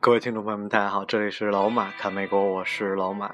[0.00, 3.32] 各位听众朋友们，大家好，这里是老马看美国，我是老马。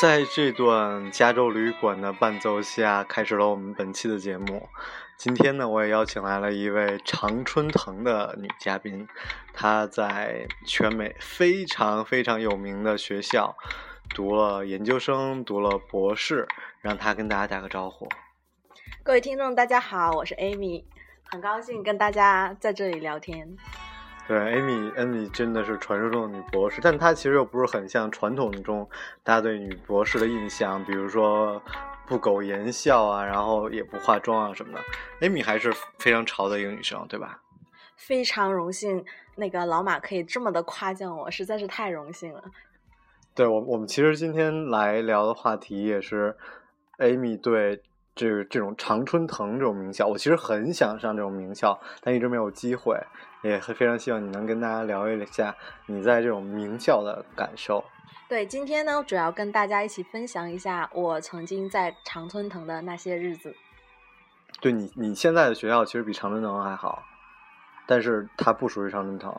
[0.00, 4.66] 在这段加州旅馆的伴奏下，开始了我们本期的节目。
[5.18, 9.06] 今天呢，我也邀请来了一位常春藤的女嘉宾，
[9.52, 13.54] 她在全美非常非常有名的学校
[14.14, 16.48] 读了研究生，读了博士，
[16.80, 18.08] 让她跟大家打个招呼。
[19.02, 20.84] 各位听众，大家好，我是 Amy，
[21.24, 23.54] 很高兴跟大家在这里聊天。
[24.30, 28.88] 对，Amy，Amy 真的是传说中的女博士，但她其实又不是很像传统中
[29.24, 31.60] 大家对女博士的印象，比如说
[32.06, 35.26] 不苟言笑啊，然后也不化妆啊什么的。
[35.26, 37.40] Amy 还是非常潮的一个女生，对吧？
[37.96, 39.04] 非常荣幸，
[39.34, 42.40] 那个老马可以这么的夸奖我，实在是太荣幸了。
[43.34, 46.36] 对我，我们其实今天来聊的话题也是
[46.98, 47.82] Amy 对
[48.14, 52.96] 这这种常春藤这种名校，我其实很想上这种名校，但一直没有机会。
[53.42, 55.54] 也非常希望你能跟大家聊一下
[55.86, 57.84] 你在这种名校的感受。
[58.28, 63.54] 对，今天呢，主要跟大家一起分享一下我曾经在常春藤的那些日子。
[64.60, 67.02] 对你，你现在的学校其实比常春藤还好，
[67.86, 69.34] 但是它不属于常春藤。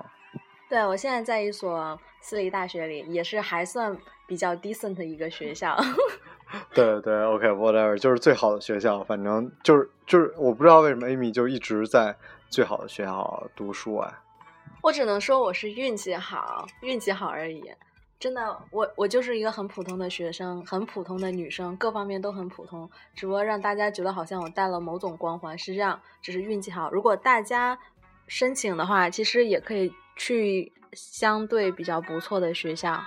[0.68, 5.78] 对，我现在在一所私立大学里，也是还算比较 decent 的一个学校。
[6.74, 12.18] 对对，OK，whatever，就是最好的学校，反正就是就是，我不知道为什么 Amy 就一直在。
[12.52, 14.22] 最好的学校读书啊！
[14.82, 17.64] 我只能说我是运气好，运气好而已。
[18.20, 22.92] 真的，我我就是一个很普通的学生，很普通的女生，各方面都很普通。
[23.16, 26.92] 只不过让大家觉得好像我带了某种光环，是这样，只是运气好。
[26.92, 27.80] 如果大家
[28.28, 33.02] 申请的话，其实也可以去相对比较不错的学校。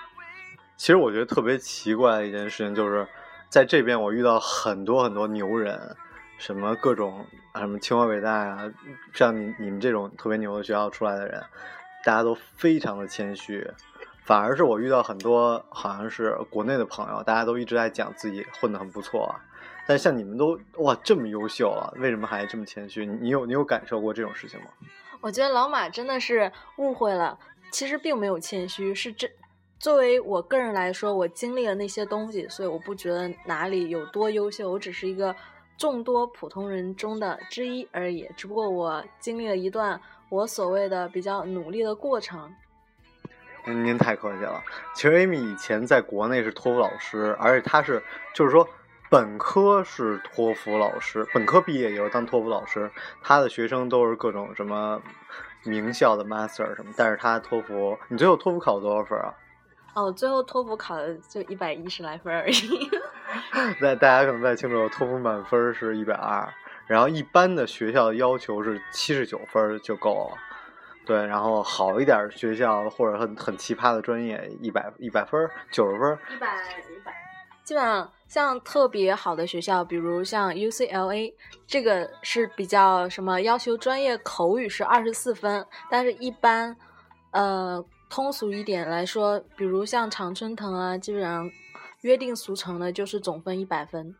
[0.79, 3.07] 其实我觉得特别奇怪的一件事情就是，
[3.51, 5.95] 在这边我遇到很多很多牛人。
[6.37, 7.25] 什么各种
[7.55, 8.72] 什么清华北大呀，
[9.12, 11.43] 像你你们这种特别牛的学校出来的人，
[12.05, 13.67] 大家都非常的谦虚，
[14.25, 19.34] 反而是我遇到很多好像是国内的朋友，大家都一直在讲自己混得很不错，
[19.87, 23.06] 但像你们都哇这么优秀了，为什么还这么谦虚？
[23.06, 24.67] 你有你有感受过这种事情吗？
[25.21, 27.39] 我觉得老马真的是误会了，
[27.71, 29.31] 其实并没有谦虚，是这
[29.78, 35.34] 作为我个人来说，我经历了那些东西，所以我不觉得哪里有多优秀，我只是一个。
[35.77, 42.55] 众多普通人中的之一而已，只不过我经历了一段我所谓的比较努力的过程。
[43.67, 44.62] 您太客气了。
[44.95, 48.03] 其实 Amy 以前在国内是托福老师，而且他是
[48.35, 48.69] 就是说
[49.11, 52.91] 本科是托福老师，本科毕业以后当托福老师，
[53.23, 55.01] 他的学生都是各种什么
[55.65, 59.35] 名校的 master 什么，但是他托福，你最后托福考了多少分啊？
[59.95, 62.91] 哦，最后托福考的就一百一十来分而已。
[63.81, 66.49] 那大家可能不太清楚，托福满分是一百二，
[66.87, 70.39] 然后一般的学校要求是七十九分就够了。
[71.06, 76.19] 对，然后好一点学校或者很很奇葩的专业，一百一百分九十分。
[76.34, 76.47] 一百
[76.91, 77.12] 一百，
[77.62, 81.34] 基本上像特别好的学校，比如像 UCLA，
[81.67, 86.75] 这个是比较什么要求专业口语是二十四分，但是一般
[87.33, 91.50] 呃通俗一点来说，比如像常春藤啊，基本上。
[92.05, 94.15] 约定俗成的就是总分一百分，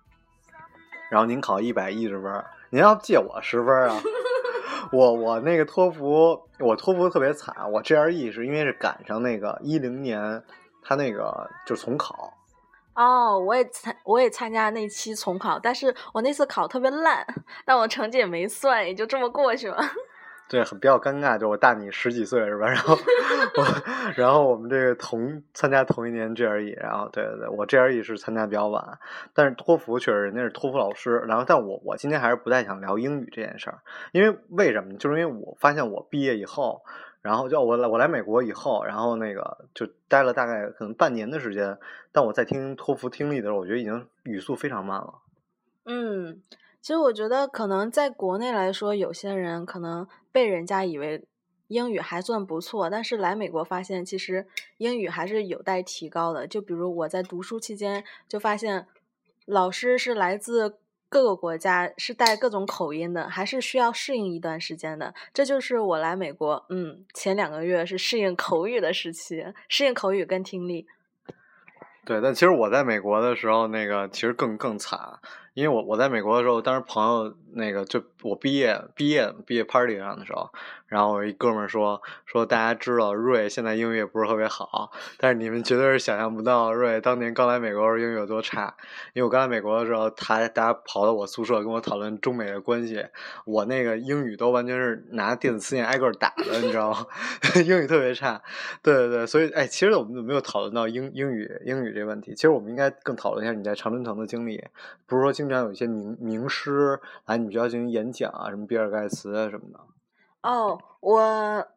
[1.11, 4.01] 然后您考一百一十分，您要借我十分啊？
[4.91, 10.43] 我我那个托福，我托福特别惨，我 GRE 是因为是赶上那个一零年，
[10.83, 12.33] 他那个就重考。
[12.95, 17.27] 哦，我也参我也参加那期重考，但是我那次考特别烂，
[17.67, 19.79] 但我成绩也没算，也就这么过去了。
[20.47, 22.69] 对，很比较尴尬，就我大你十几岁是吧？
[22.69, 22.95] 然后
[23.57, 23.65] 我，
[24.15, 28.99] 然后我们这个同参加同一年 GRE，然后对对对，我 GRE 是参加比较晚，
[29.33, 31.17] 但是托福确实人家是托福老师。
[31.27, 33.79] 然后，但我我今天还是不太想聊英语这件事儿，
[34.13, 34.95] 因为为什么？
[34.99, 36.83] 就是因为我发现我毕业以后，
[37.23, 41.79] 然后就我来我来美国以后，然后那个就待了大概可能半年的时间，
[42.13, 45.15] 但我在听托福听力的时候，我觉得已经语速非常慢了。
[45.87, 46.43] 嗯。
[46.85, 51.25] 其实我觉得，可能在国内来说，有些人可能被人家以为
[51.69, 54.47] 英语还算不错，但是来美国发现，其实
[54.77, 56.47] 英语还是有待提高的。
[56.47, 58.87] 就比如我在读书期间，就发现
[59.47, 60.77] 老师是来自
[61.09, 65.15] 各个国家，是带各种口音的，还是需要适应一段时间的。
[65.33, 70.87] 这就是我来美国，嗯，前两个月是适应口语的时期，适应口语跟听力。
[72.05, 75.01] 对，但其实我在美国的时候，那个其实更更惨，
[75.55, 80.51] 因为我我在美国的时候，当时朋友那个就我毕业毕业毕业 party 上的时候，
[80.89, 88.75] 然后我一哥们儿说说大家知道瑞现在英语也不是特别好，但是你们绝对是想象不到瑞当年刚来美国时候英语有多差，
[89.13, 93.07] 因为我刚来美国的时候，他大家跑到我宿舍跟我讨论中美的关系，
[93.45, 97.07] 我那个英语都完全是拿电子词典挨个打的，你知道吗？
[97.65, 98.43] 英语特别差，
[98.83, 104.61] 对对对，所以哎，其实我们没有讨论到英英语英语这问题，其实我们应该更讨论一下你在常春藤的经历，
[105.07, 109.79] 不是说经经常有一些名名师来你们学校进行演讲啊，什么比尔盖茨啊什么的。
[110.43, 111.69] 哦，我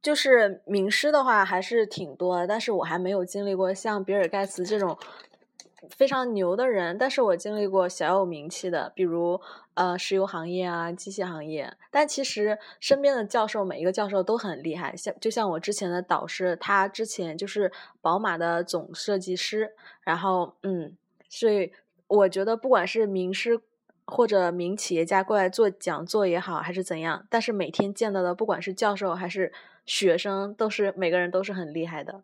[0.00, 4.96] 就是名师的话还是挺多，但是我还没有经历过像比尔盖茨这种
[5.90, 6.96] 非常牛的人。
[6.96, 9.40] 但是我经历过小有名气的，比如
[9.74, 11.76] 呃石油行业啊、机械行业。
[11.90, 19.74] 但其实身边的教授每一个教授都很厉害，像就像我之前的导师，他之前就是宝马的总设计师。
[20.02, 20.96] 然后嗯，
[21.28, 21.72] 所以
[22.08, 23.60] 我觉得不管是名师。
[24.10, 29.52] 或者名企业家过来做讲座也好，还是怎样，但是每天见到的，不管是教授还是
[29.84, 32.22] 学生，都是每个人都是很厉害的。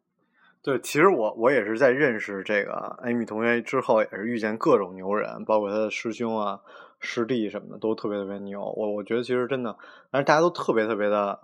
[0.63, 6.61] 对，其实我我也是在认识这个 Amy 同学之后，也是遇见各种牛人，包括他的师兄啊、
[7.01, 8.63] 师弟什么的，都特别特别牛。
[8.63, 9.77] 我我觉得其实真的，
[10.11, 11.39] 但是大家都特别特别的，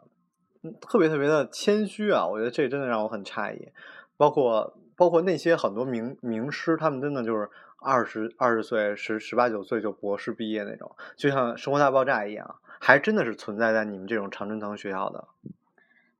[0.80, 2.26] 特别特别的谦虚啊。
[2.26, 3.68] 我觉得这真的让我很诧异。
[4.16, 7.50] 包括包括那些很多名名师，他们真的就是。
[7.80, 15.28] 二十二十岁十十八九岁就博士毕业那种，就像《生活大爆炸》一样，还真的是存在在你们这种常春藤学校的。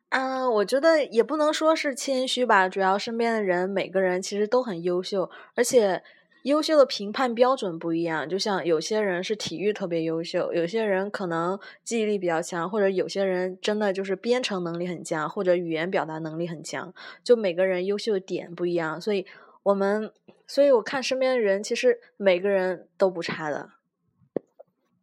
[0.09, 6.03] 嗯，我觉得也不能说是谦虚吧，主要身边的人每个人其实都很优秀，而且
[6.43, 8.29] 优秀的评判标准不一样。
[8.29, 16.93] 就像有些人是体育特别优秀，有些人可能记忆力比较强，或者有些人真的就是编程能力很强，或者语言表达能力很强，
[17.23, 19.27] 就每个人优秀的点不一样，所以。
[19.63, 20.11] 我们，
[20.47, 23.71] 所以我看身边的人，其实每个人都不差的。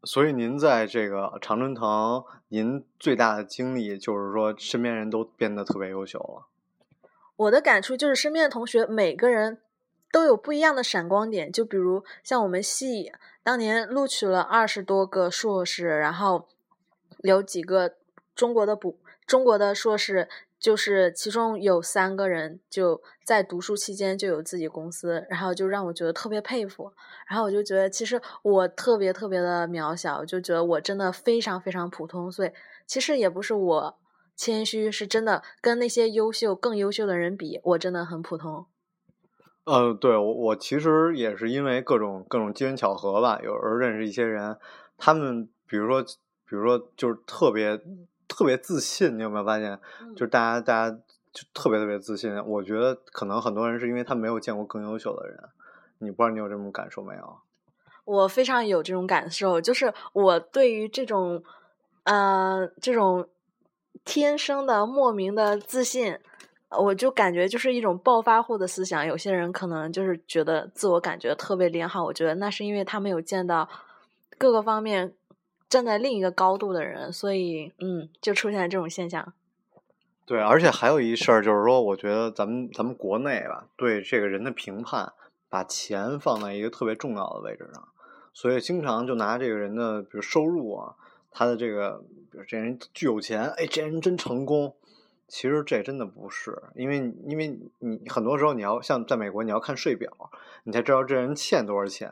[0.04, 6.48] 所以您在这个常春藤，您最大的经历就是说，身边人都变得特别优秀了。
[7.36, 9.62] 我的感触就是，身边的同学每个人
[10.12, 11.52] 都有不一样的闪光点。
[11.52, 13.12] 就比如像我们系
[13.44, 16.48] 当年录取了二十多个硕士，然后
[17.20, 17.96] 有几个
[18.34, 20.28] 中国的补中国的硕士。
[20.60, 26.92] 就是其中有三个人就在读书期间就有自己公司，然后就让我觉得特别佩服。
[27.30, 32.32] 然后我就觉得其实我特别特别的渺小，就觉得我真的非常非常普通。
[32.32, 32.52] 所以
[32.88, 34.00] 其实也不是我
[34.36, 38.66] 谦虚，是真的跟那些优秀更优秀的人比，我真的很普通。
[39.66, 44.58] 呃，对我我其实也是因为各种各种机缘巧合吧，有时候认识一些人，
[44.98, 47.80] 他们比如说比如说就是特别。
[48.28, 49.80] 特别自信，你有没有发现？
[50.16, 50.98] 就是大家，大家
[51.32, 52.36] 就特别特别自信。
[52.46, 55.38] 我觉得可能很多人是因为他没有见过更优秀的人。
[56.00, 57.38] 你不知道你有这种感受没有？
[58.06, 61.44] 我非常有这种感受，就是我对于这种，
[62.04, 63.28] 呃，这种
[64.06, 66.18] 天生的莫名的自信，
[66.70, 69.06] 我就感觉就是一种暴发户的思想。
[69.06, 73.68] 有些人可能就是觉得自我感觉特别良好，我觉得那是因为他没有见到
[74.38, 75.14] 各个方面。
[75.70, 79.34] 站在另一个高度的人，所以嗯，就出现了这种现象。
[80.26, 85.14] 对，而且还有一事儿，就是说，我觉得咱们咱们国内吧，对这个人的评判，
[85.50, 87.88] 把钱放在一个特别重要的位置上，
[88.34, 90.96] 所以经常就拿这个人的，比如收入啊，
[91.32, 94.76] 他的这个，比如这人巨有钱，哎，这人真成功。
[95.30, 100.10] 其实这真的不是，因为因为你很多时候你要像在美国，你要看税表，
[100.64, 102.10] 你才知道这人欠多少钱。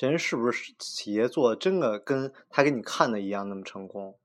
[0.00, 4.16] 这人是不是企业做真的跟他给你看的一样那么成功？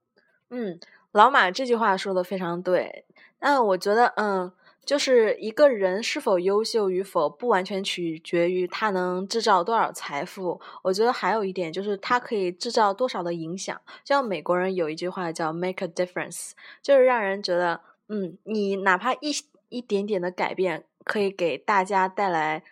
[0.49, 0.79] 嗯，
[1.11, 3.03] 老马这句话说的非常对。
[3.41, 4.49] 那我觉得，嗯，
[4.85, 10.61] 就是一个人是否优秀与否，不完全取决于他能制造多少财富。
[10.81, 13.81] 我觉得还有一点就是他可以制造多少的影响。
[14.05, 16.51] 像美国人有一句话叫 “make a difference”，
[16.81, 19.33] 就是让人觉得，嗯，你哪怕一
[19.67, 22.63] 一点点的改变，可以给大家带来。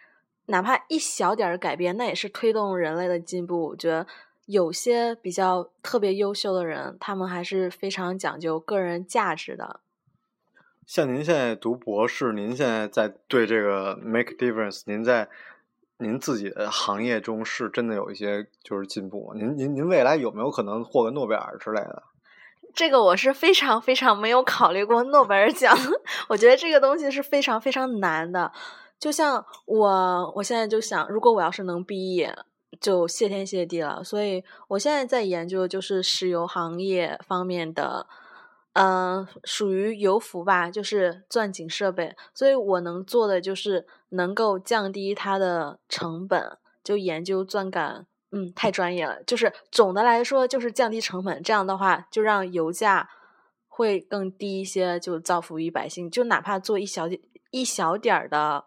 [0.48, 3.68] 哪怕一小点儿改变，那也是推动人类的进步。
[3.70, 4.06] 我觉得
[4.46, 9.80] 有些比较特别优秀的人，他们还是非常讲究个人价值的。
[10.86, 15.30] 像您现在读博士，您现在在对这个 make difference，您在
[16.00, 19.34] 您自己的行业中是真的有一些就是进步。
[19.36, 22.04] 您您您未来有没有可能获个诺贝尔之类的？
[22.74, 25.74] 这个我是非常非常没有考虑过诺贝尔奖。
[26.28, 28.52] 我觉得这个东西是非常非常难的。
[29.04, 32.34] 就像我，我现在就想，如果我要是能毕业，
[32.80, 34.02] 就谢天谢地了。
[34.02, 38.08] 所以我现在在研究就是石油行业方面的
[38.72, 48.08] 呃，属于油服吧，就是钻井设备，所以我能做的就是能够降低它的成本，就研究钻杆。
[48.32, 49.22] 嗯，太专业了。
[49.24, 53.10] 就是总的来说，就是降低成本，这样的话就让油价
[53.68, 56.10] 会更低一些，就造福于百姓。
[56.10, 57.20] 就哪怕做一小点
[57.52, 58.64] 一小点儿的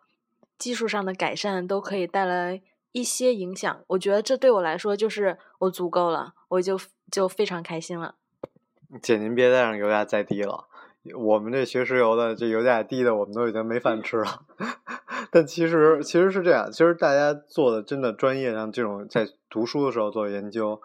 [0.58, 2.60] 技术上的改善，都可以带来
[2.92, 3.80] 一些影响。
[3.88, 6.78] 我觉得这对我来说就是我足够了，我就
[7.10, 8.14] 就非常开心了。
[9.02, 10.66] 姐，您别再让油价再低了。
[11.14, 14.42] 我们这学石油的，这油价低的，我们都已经没饭吃了。
[15.30, 20.80] 但其实其实是这样，其实大家做的真的专业，像这种在读书的时候做研究，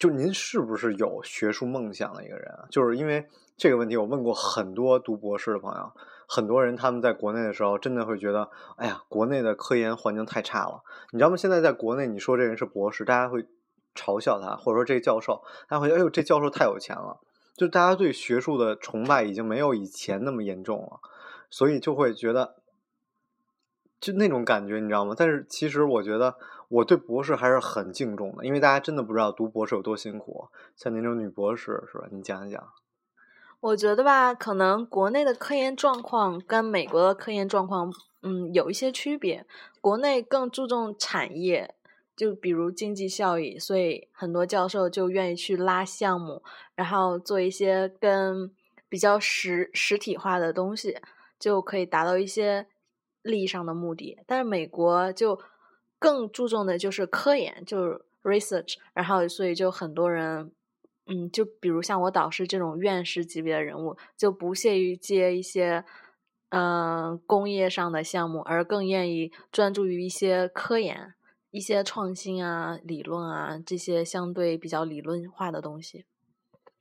[0.00, 2.64] 就您是不是有学术梦想的一个人啊？
[2.70, 3.28] 就是因为
[3.58, 5.92] 这个问题，我问过很多读博士的朋友，
[6.26, 10.82] 很多人他们在国内的时候，真的会觉得，哎呀，国内的科研环境太差了。
[11.12, 11.36] 你知道吗？
[11.36, 13.46] 现在在国内，你说这人是博士，大家会
[13.94, 17.20] 嘲笑他，或者说这个教授，大家会，哎呦，这教授太有钱了。
[17.54, 21.00] 就大家对学术的崇拜已经没有以前那么严重了，
[21.50, 22.59] 所以就会觉得，
[24.00, 25.14] 就那种感觉，你知道吗？
[25.16, 26.34] 但是其实我觉得
[26.68, 30.48] 我对博士还是很敬重的，因为大家真的不知道读博士有多辛苦。
[30.74, 32.08] 像您这种女博士是吧？
[32.10, 32.72] 你讲一讲。
[33.60, 37.92] 我觉得吧，可能国内的科研状况跟美国的科研状况，
[38.22, 39.46] 嗯，有一些区别。
[39.80, 41.74] 国内更注重产业。
[42.16, 46.42] 就比如经济效益，所以很多教授就愿意去拉项目，
[46.74, 48.50] 然后做一些跟
[48.90, 50.98] 比较实实体化的东西，
[51.38, 52.66] 就可以达到一些
[53.22, 54.18] 利益上的目的。
[54.26, 55.40] 但是美国就
[55.98, 60.52] 更注重的就是科研，就是 research，然后所以就很多人，
[61.06, 65.84] 嗯，就比如像我导师这种院士级别的人物，就不屑于接一些
[66.50, 71.14] 嗯工业上的项目，而更愿意专注于一些科研。
[71.52, 76.04] 一些创新啊、理论啊，这些相对比较理论化的东西。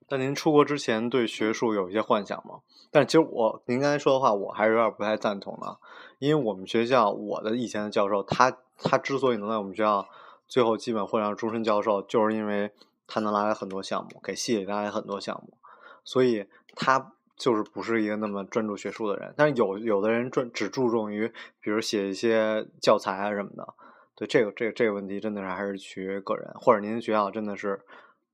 [0.10, 2.60] 那您出国之前对学术有一些幻想吗？
[2.92, 5.78] 但其实我您刚才说的话，我还是有点不太赞同的。
[6.18, 10.08] 因为我们学校，我的以前的教授，他他之所以能在我们学校
[10.48, 12.72] 最后基本混上终身教授，就是因为
[13.08, 15.58] 他能拉来很多项目，给系里拉来很多项目，
[16.04, 19.34] 所以他就是不是一个那么专注学术的人。
[19.38, 23.76] 但是有有的人专只注重于，比如写一些教材啊什么的。
[24.16, 27.80] 对这个这这个问题，真的是还是取决于个人，或者您学校真的是，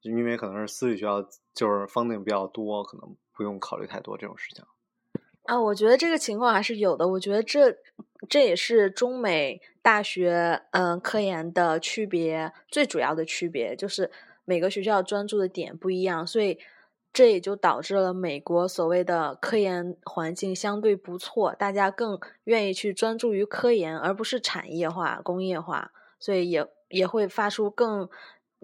[0.09, 4.63] 因为可能是私立学校，就是方定比较多，可能不用考虑太多这种事情。
[5.43, 7.07] 啊，我觉得这个情况还是有的。
[7.07, 7.77] 我觉得这
[8.29, 14.11] 这也是中美大学嗯科研的区别，最主要的区别就是
[14.45, 16.57] 每个学校专注的点不一样，所以。
[17.15, 28.09] 这也就导致了美国所谓的科研环境相对不错，大家更愿意去专注于科研，而不是产业化、工业化，所以也也会发出更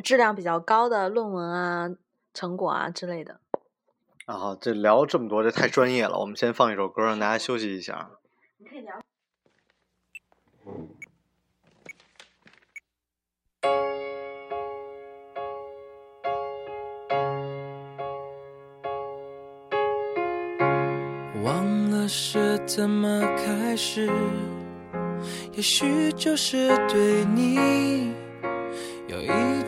[0.01, 1.89] 质量比较高的论文啊、
[2.34, 3.39] 成果啊之类的。
[4.25, 6.17] 啊，这聊这么多，这太专业了。
[6.20, 8.10] 我们先放一首歌，让大家休息一下。
[8.58, 9.00] 你可以聊。
[21.43, 24.10] 忘了是怎么开始？
[25.53, 28.13] 也许就是对你
[29.08, 29.27] 有一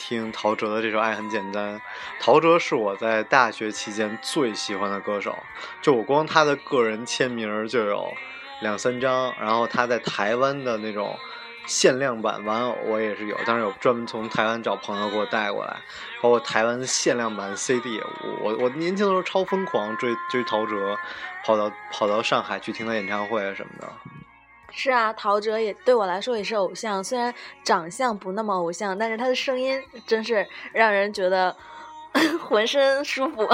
[0.00, 1.76] 听陶喆的这首《爱很简单》。
[2.18, 5.38] 陶喆是我在大学期间最喜欢的歌手，
[5.82, 8.10] 就我光他的个人签名就有
[8.62, 11.18] 两三张，然后他在台湾的那种
[11.66, 15.76] 限量版玩偶我也是有，当时有专门从台湾找朋友给我带过来，
[16.22, 18.00] 包括台湾限量版 CD，
[18.40, 20.96] 我我年轻的时候超疯狂追追陶喆，
[21.44, 23.92] 跑到跑到上海去听他演唱会什么的。
[24.72, 27.32] 是啊，陶喆也对我来说也是偶像，虽然
[27.64, 31.54] 长相不那么偶像，但是他的声音真是让人觉得
[32.48, 33.46] 浑身舒服。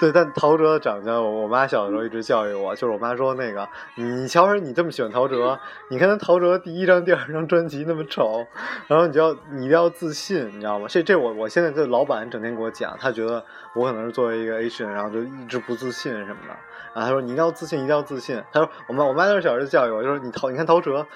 [0.00, 5.58] 对，但陶喆的长相，我我妈小的时候一直教育我，就是我妈说那个，你瞧瞧你这么喜欢陶喆，
[5.88, 8.44] 你看他陶喆第一张、第二张专辑那么丑，
[8.88, 10.86] 然后你就要你一定要自信，你知道吗？
[10.88, 16.56] 这这我我现在这老板整天给我讲，他觉得我可能是作为一个 Asian，然后就一直不自信什么的，
[16.92, 18.42] 然后他说你一定要自信，一定要自信。
[18.52, 21.06] 他说我妈我妈那时候小时候教育我，就说你陶你看陶喆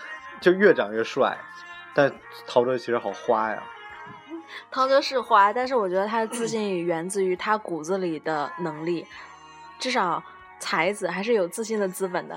[0.40, 1.36] 就越长越帅，
[1.94, 2.12] 但
[2.46, 3.60] 陶喆其实好花呀。
[4.70, 9.06] 陶喆是花，但是我觉得他的自信源自于他骨子里的能力，
[9.78, 10.22] 至少
[10.58, 12.34] 才子还是有自信的资本的。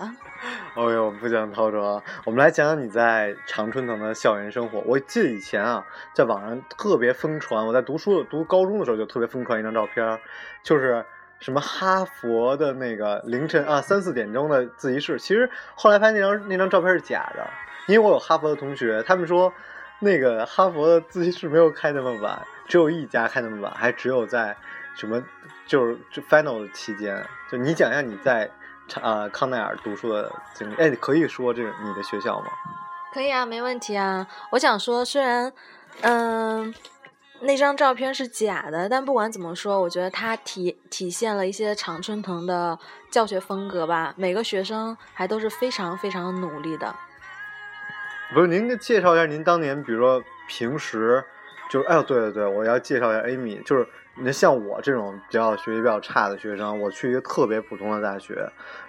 [0.75, 4.79] 哦呦，不讲陶喆，我们来讲讲你在常春藤的校园生活。
[4.85, 10.19] 我记得以前啊，在网上特别疯传，我在读书读高中的时候就特别疯传一张照片，
[10.63, 11.05] 就是
[11.39, 15.19] 什么哈佛的那个凌晨啊三四点钟的自习室。
[15.19, 17.47] 其实后来发现那张那张照片是假的，
[17.87, 19.53] 因为我有哈佛的同学，他们说
[20.01, 24.57] 那个哈佛的自习室没有开那么晚，只有一家开那么晚，还只有在
[24.95, 25.23] 什么
[25.65, 25.97] 就是
[26.29, 27.25] final 的期间。
[27.49, 28.51] 就你讲一下你在。
[29.01, 32.47] 啊，康奈尔读书的经历，哎，可以说这个你的学校吗？
[33.13, 34.27] 可以啊，没问题啊。
[34.49, 35.53] 我想说，虽然，
[36.01, 36.73] 嗯，
[37.39, 42.77] 那张照片是假的，但不管怎么说，我觉得它体体现了一些常春藤的
[43.09, 44.13] 教学风格吧。
[44.17, 46.93] 每个学生还都是非常非常努力的。
[48.33, 51.23] 不是，您介绍一下您当年，比如说平时，
[51.69, 53.87] 就是，哎呦，对对对，我要介绍一下 Amy，就是。
[54.17, 58.45] 那像我这种比较学习比较差的学生，我去一个特别普通的大学，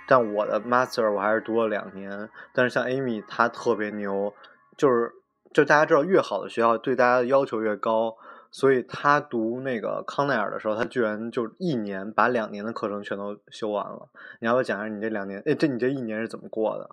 [0.08, 2.28] 但我的 master 我还是读了两年。
[2.52, 4.34] 但是像 Amy 她特别牛，
[4.76, 5.12] 就是
[5.54, 8.16] 就大家知道越好的学校对大家的要求越高，
[8.50, 14.08] 所以她读那个康奈尔的时候，她居然就一年把两年的课程全都修完了。
[14.40, 15.40] 你要不要讲一下你这两年？
[15.46, 16.90] 哎，这你这一年是怎么过的？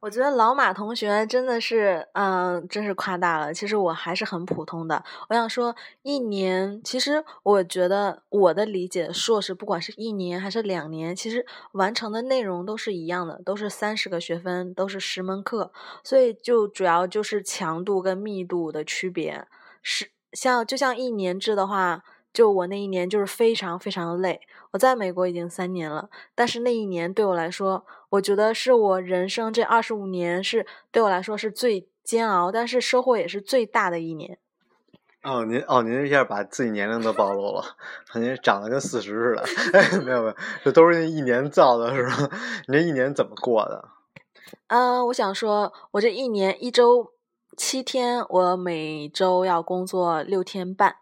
[0.00, 3.52] 我觉得老马同学真的是，嗯，真是夸大了。
[3.52, 5.02] 其实我还是很普通的。
[5.28, 15.72] 我想说，一年，其实我觉得我的理解，硕士不管是一年还是两年，其实完成的内容都是一样的，都是三十个学分，都是十门课，
[16.04, 19.46] 所以就主要就是强度跟密度的区别。
[19.82, 22.04] 是像就像一年制的话。
[22.38, 34.38] 就我那一年就是非常非常的累，我在美国已经三年了，但是那一年对我来说，我觉得是我人生这二十五年是对我来说是最煎熬，但是收获也是最大的一年。
[35.24, 37.76] 哦，您哦，您一下把自己年龄都暴露了，
[38.14, 39.76] 您长得跟四十似的。
[39.76, 42.30] 哎， 没有没有，这都是那一年造的，是吧？
[42.68, 43.88] 你这一年怎么过的？
[44.68, 47.14] 嗯，我想说，我这一年一周
[47.56, 50.94] 七天，我每周要工作六天半。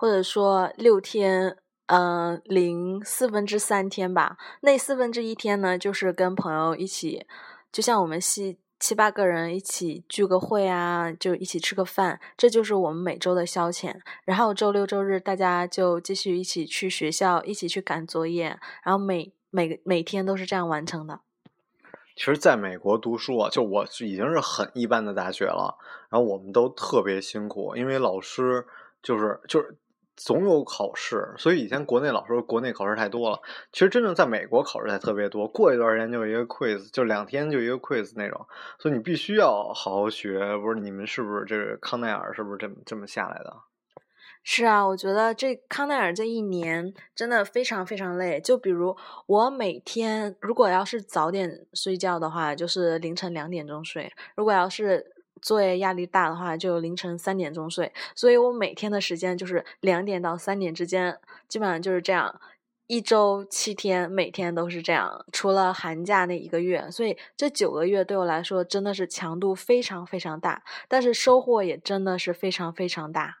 [0.00, 1.58] 或者说六天，
[1.88, 4.38] 嗯，零四分之三天吧。
[4.62, 7.26] 那四分之一天呢，就是跟朋友一起，
[7.70, 13.94] 就像我们七七八个人一起聚个会啊，就一起吃个饭，这就是我们每周的消遣。
[14.24, 21.20] 然后周六周日大家就继续一起去学校，一起去赶作业，然后每每每天都是这样完成的。
[22.16, 25.76] 其实，在美国读书啊，就我已经是很一般的大学了，
[26.08, 28.64] 然后我们都特别辛苦，因为老师
[29.02, 29.76] 就是就是。
[30.22, 33.40] 总有考试，所以以前国内老说国内考试太多了。
[33.72, 38.46] 其实真正在美国考试才特别多，过一段时间就一个 quiz，就两天就一个 quiz 那种。
[38.78, 40.58] 所以你必须要好好学。
[40.58, 43.56] 不是你们是不是这个康奈尔是不是这么这么下来的？
[44.42, 48.40] 是啊，我觉得这康奈尔这一年真的非常非常累。
[48.40, 55.06] 就比如我每天如果要是早点睡觉的话，就是凌晨两点钟睡；如果要是
[55.40, 62.40] 作业压力大的话，就凌晨三点钟睡，所以我每天的时间就是两点到三点之间，基本上就是这样，
[62.86, 73.38] 一周七天，每天都是这样，除了寒假那一个月，所以这九个月对我来说真的是强度非常非常大，但是收获也真的是非常非常大。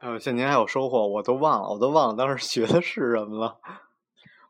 [0.00, 3.58] 呃，像您还有收获，我都忘了，我都忘了当时学的是什么了。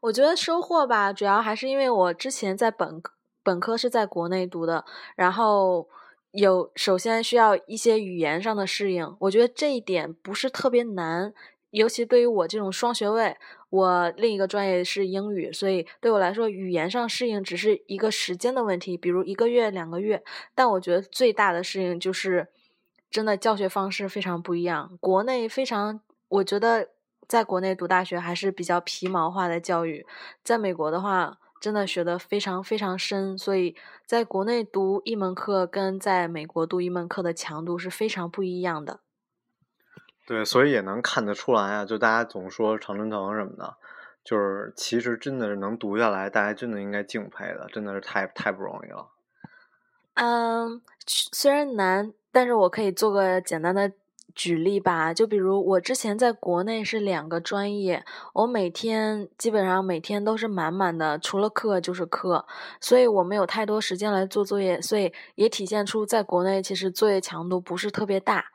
[0.01, 3.01] 我觉得收获吧，主要还是因为我之前在本
[3.43, 4.85] 本科是在国内读的，
[5.17, 5.89] 然后。
[6.33, 11.33] 有首先需要一些语言上的适应，我觉得这一点不是特别难，
[11.71, 13.37] 尤其对于我这种双学位，
[13.69, 20.23] 我另一个专业是英语，所以对我来说语言上适应只是一个时间的问题，比如一个月、两个月。
[20.55, 22.49] 但我觉得最大的适应就是
[23.11, 26.89] 真的教学方式非常不一样，国内非常，我觉得
[27.29, 30.07] 在国内读大学还是比较皮毛化的教育，
[30.43, 31.39] 在美国的话。
[31.63, 38.99] 真的学的非常非常深，所以在国内读一门课跟在美国读一门课的强度是非常不一样的。
[40.27, 43.77] 对，所以也能看得出来啊，就大家总说常春藤什么的，
[44.25, 49.07] 就是其实真的是能读下来，大家真的应该敬佩的，真的是太太不容易了。
[50.15, 53.93] 嗯，虽然难，但是我可以做个简单的。
[54.35, 62.47] 举例吧，就比如我之前在国内是两个专业，我每天基本上每天都是满满的，除了课就是课，
[62.81, 68.47] 所以我没有太多时间来做作业，所以也体现出在国内其实作业强度不是特别大。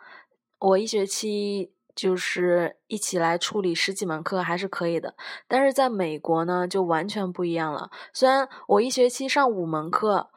[0.59, 5.15] 我一学期就是一起来处理十几门课还是可以的，
[5.47, 7.91] 但是在美国呢就完全不一样了。
[8.13, 10.29] 虽然我一学期上五门课。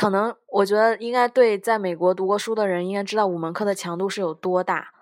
[0.00, 4.92] 可能我觉得应该对在美国读过书的人应该知道五门课的强度是有多大。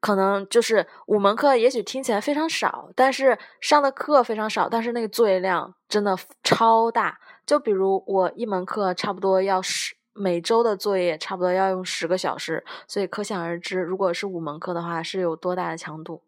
[0.00, 7.20] 可能就是五门课，也许听起来非常少，但是上的课非常少，但是那个作业量真的超大。
[7.46, 16.22] 就比如我一门课差不多要十每周的作业差不多要用十个小时，所以可想而知，如果是五门课的话，是有多大的强度。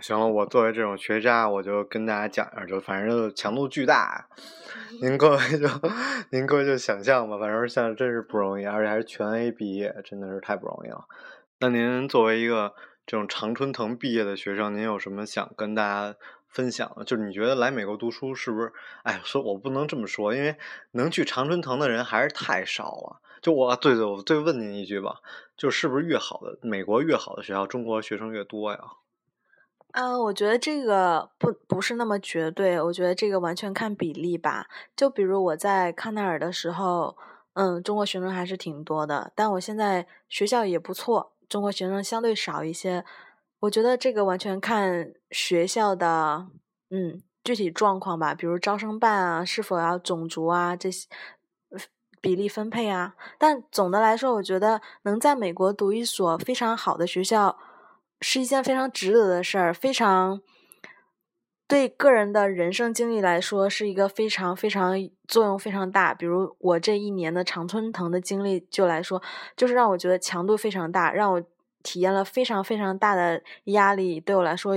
[0.00, 4.28] 行了，我作为这种学渣，我就跟大家讲一下，就反正就强度巨大，
[5.02, 5.68] 您各位就
[6.30, 11.04] 您各位就想象吧，反正现在真是不容易，而且还是全 A 毕业，真的是太不容易了。
[11.58, 12.74] 那您作为一个
[13.04, 16.16] 这种常春藤毕业的学生，您有什么想跟大家
[16.48, 17.04] 分享的？
[17.04, 18.72] 就是你觉得来美国读书是不是？
[19.02, 20.56] 哎，说我不能这么说，因为
[20.92, 23.20] 能去常春藤的人还是太少了。
[23.42, 25.16] 就我，对对，我再问您一句吧，
[25.58, 28.78] 就是不是越好的美国越好的学校，中国学生越多呀？
[29.92, 34.66] 嗯，我觉得这个不不是那么绝对，我觉得这个完全看比例吧。
[34.94, 37.16] 就比如我在康奈尔的时候，
[37.54, 43.04] 嗯，中国学生还是挺多的，但我现在学校也不错，中国学生相对少一些。
[43.60, 46.46] 我觉得这个完全看学校的
[46.90, 51.08] 嗯具体状况吧，比如招生办啊，是否要种族啊这些
[52.20, 53.14] 比例分配啊。
[53.38, 57.58] 但总的来说，我觉得能在美国读一所非常好的学校。
[58.20, 60.40] 是一件非常值得的事儿，非常
[61.66, 64.94] 对个人的人生经历来说是一个非常非常
[65.26, 66.12] 作用非常大。
[66.12, 69.22] 比如我这一年的常春藤的经历就来说，
[69.56, 71.42] 就是让我觉得强度非常大，让我
[71.82, 74.20] 体验了非常非常大的压力。
[74.20, 74.74] 对我来说，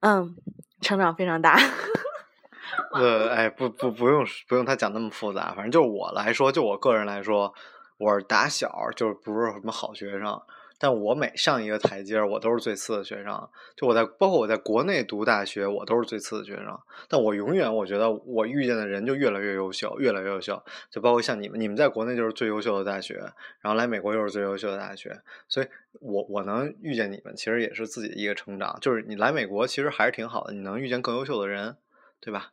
[0.00, 0.34] 嗯，
[0.80, 1.58] 成长非常大。
[2.94, 7.52] 呃，哎，不不不用不用他讲那么复杂，反正就我来说，就我个人来说，
[7.98, 10.40] 我是打小就不是什么好学生。
[10.82, 13.50] 但我每上一个台阶，我都是最次的学生。
[13.76, 16.80] 就我在，包括我在国内读大学，我都是最次的学生。
[17.06, 20.62] 但我永远，我觉得我遇见的人就越来越优秀，越来越优秀。
[20.90, 23.16] 就包括像你们，你们在国内就是最优秀的大学，
[23.60, 25.20] 然后来美国又是最优秀的大学。
[25.50, 25.68] 所以，
[26.00, 28.78] 我我能遇见你们，其实也是自己的一个成长。
[28.80, 31.76] 就是你来美国，其实还是挺好的，你能遇见更优秀的人，
[32.20, 32.52] 对吧？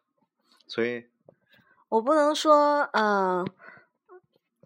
[0.67, 1.05] 所以，
[1.87, 3.47] 我不能说，嗯。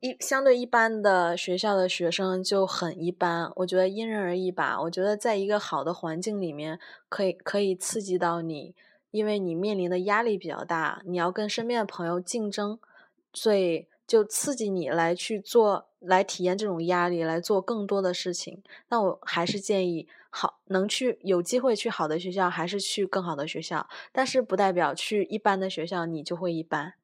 [0.02, 4.82] 一相对一般的学校的学生就很一般，我觉得因人而异吧。
[4.82, 8.74] 我觉得在一个好的环境里面，可以可以刺激到你，
[9.12, 12.80] 因为你面临的压力比较大，你要跟身边的朋友竞争，
[13.32, 18.64] 所以就刺激你来去做，来体验这种压力，来做更多的事情。
[18.90, 26.96] 那我还是建议，好能去有机会去好的学校，还是去更好的学校，但是不代表去一般的学校你就会一般。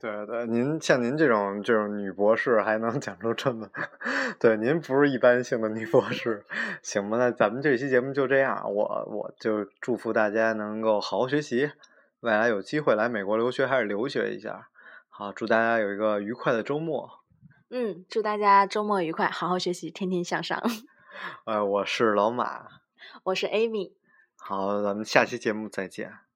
[0.00, 3.68] 对对，您像您这种这种女博士还能讲出这么，
[4.40, 6.46] 对，您不是一般性的女博士，
[6.82, 7.18] 行吧？
[7.18, 11.70] 那咱们这期节目就这样，我我就祝福大家能够好好学习，
[12.20, 14.68] 未来有机会来美国留学还是留学一下。
[15.10, 17.10] 好，祝大家有一个愉快的周末。
[17.68, 20.58] 嗯，祝大家周末愉快，好好学习，天天向上。
[21.44, 22.66] 呃，我是老马，
[23.24, 23.92] 我是 Amy。
[24.38, 26.29] 好，咱们下期节目再见。